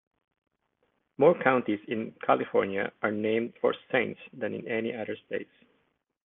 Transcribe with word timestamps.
More 1.19 1.35
counties 1.43 1.79
in 1.87 2.13
California 2.25 2.91
are 3.03 3.11
named 3.11 3.53
for 3.61 3.75
saints 3.91 4.19
than 4.33 4.55
in 4.55 4.67
any 4.67 4.95
other 4.95 5.15
state. 5.27 5.47